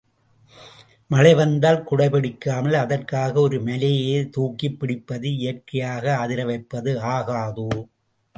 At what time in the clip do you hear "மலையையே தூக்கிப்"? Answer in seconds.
3.61-4.79